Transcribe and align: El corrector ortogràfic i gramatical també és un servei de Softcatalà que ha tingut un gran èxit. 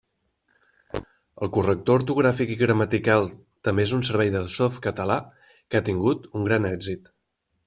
El 1.45 1.51
corrector 1.57 2.01
ortogràfic 2.01 2.53
i 2.53 2.57
gramatical 2.61 3.29
també 3.69 3.87
és 3.89 3.95
un 3.99 4.03
servei 4.09 4.33
de 4.37 4.43
Softcatalà 4.55 5.19
que 5.53 5.83
ha 5.85 5.87
tingut 5.93 6.29
un 6.43 6.51
gran 6.51 6.69
èxit. 6.73 7.15